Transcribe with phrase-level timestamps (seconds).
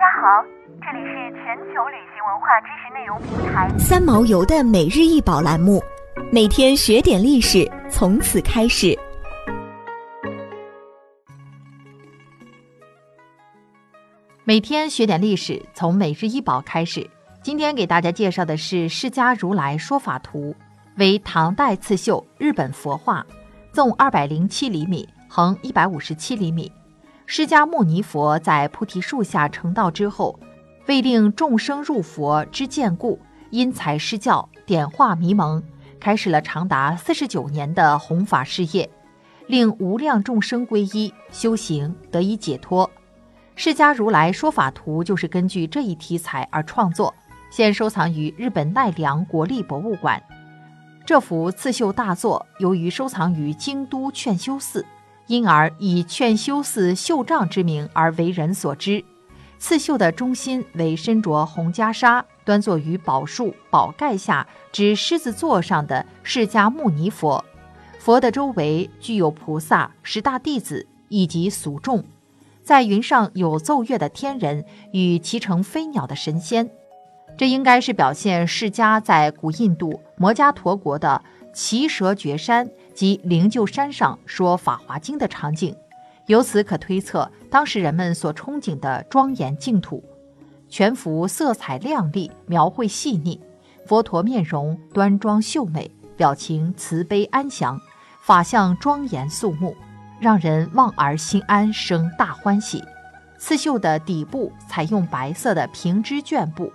[0.00, 0.42] 大家好，
[0.80, 5.78] 这里是全球旅行文化知识内容平台三毛游的每日一宝栏目，
[6.32, 8.98] 每天学点历史，从此开始。
[14.44, 17.06] 每天学点历史，从每日一宝开始。
[17.42, 20.50] 今天给大家介绍的是《释迦如来说法图》，
[20.96, 23.22] 为唐代刺绣日本佛画，
[23.70, 26.72] 纵二百零七厘米，横一百五十七厘米。
[27.32, 30.36] 释迦牟尼佛在菩提树下成道之后，
[30.88, 35.62] 为令众生入佛之见故，因材施教，点化迷蒙，
[36.00, 38.90] 开始了长达四十九年的弘法事业，
[39.46, 42.90] 令无量众生皈依修行，得以解脱。
[43.54, 47.14] 释迦如来说法图就是根据这一题材而创作。
[47.48, 50.20] 现收藏于日本奈良国立博物馆。
[51.06, 54.84] 这幅刺绣大作由于收藏于京都劝修寺，
[55.30, 59.04] 因而以劝修寺绣杖之名而为人所知。
[59.60, 67.44] 刺绣的中心为身着红袈裟、端坐于宝树宝盖下之狮子座上的释迦牟尼佛，
[68.00, 72.02] 佛的周围具有菩萨、十大弟子以及俗众，
[72.64, 76.68] 在云上有奏乐的天人与骑乘飞鸟的神仙。
[77.38, 81.22] 这应该是表现释迦在古印度摩伽陀国的
[81.52, 85.74] 奇蛇绝山及灵鹫山上说《法华经》的场景，
[86.26, 90.02] 由此可推测当时人们所憧憬的庄严净土。
[90.68, 93.40] 全幅色彩亮丽，描绘细腻，
[93.86, 97.80] 佛陀面容端庄秀美，表情慈悲安详，
[98.22, 99.76] 法相庄严肃穆，
[100.20, 102.84] 让人望而心安，生大欢喜。
[103.36, 106.72] 刺绣的底部采用白色的平织绢布。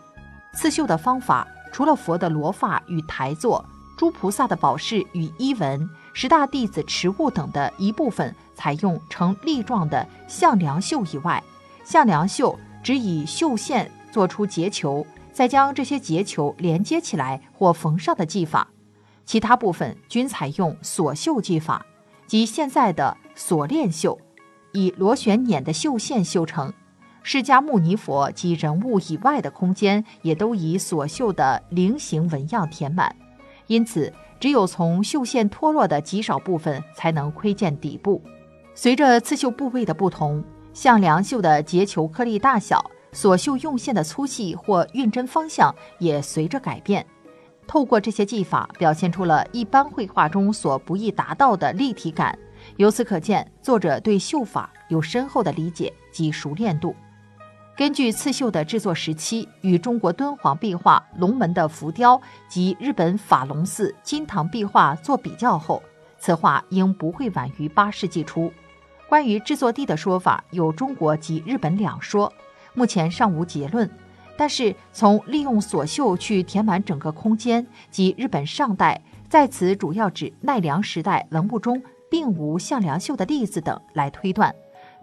[0.54, 3.64] 刺绣的方法，除了佛的罗发与台座、
[3.98, 11.42] 诸菩萨的宝饰与衣纹、十大弟子持物等的一部分采用成粒状的向梁绣以外，
[11.84, 18.68] 向梁绣只以绣线做出结球，再将这些结球连接起来或缝上的技法，
[19.26, 21.86] 其他部分均采用锁绣技法，
[22.28, 24.20] 即现在的锁链绣，
[24.74, 26.74] 以螺旋捻的绣线绣成。
[27.24, 33.16] 释迦牟尼佛及人物以外的空间，也都以所绣的菱形纹样填满，
[33.68, 38.22] 因此只有从绣线脱落的极少部分才能窥见底部。
[38.74, 40.44] 随着刺绣部位的不同，
[40.74, 47.06] 像梁绣的结球颗粒大小、所绣用线的粗细或运针方向也随着改变。
[47.68, 52.38] 透过这些技法，表现出了一般绘画中所不易达到的立体感。
[52.78, 56.96] 由此可见，作者对绣法有深厚的理解及熟练度。
[57.78, 65.84] 根据刺绣的制作时期与中国敦煌壁画龙门的浮雕及日本法隆寺金堂壁画做比较后，
[66.18, 68.50] 此画应不会晚于八世纪初。
[69.10, 72.32] 关于制作地的说法，有中国及日本两说，
[72.74, 73.90] 目前尚无结论。
[74.38, 84.56] 但是从利用锁绣去填满整个空间及日本上代在此主要指奈良时代文物中并无向良绣的例子等来推断，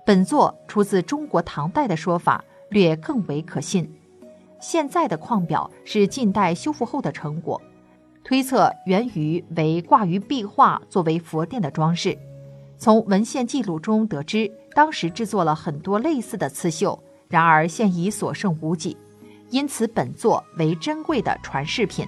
[0.06, 2.43] 本作出自中国唐代的说法。
[2.72, 3.88] 略更为可信。
[4.60, 7.60] 现在的矿表是近代修复后的成果，
[8.25, 12.16] 推测源于为挂于壁画作为佛殿的装饰。
[12.78, 18.97] 从文献记录中得知，当时制作了很多类似的刺绣，然而现已所剩无几，
[19.50, 22.06] 因此本作为珍贵的传世品。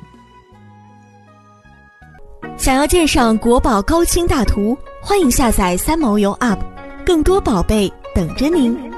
[2.57, 6.59] 想要鉴赏国宝高清大图，欢迎下载三毛游 App，
[7.05, 8.94] 更多宝贝等着您。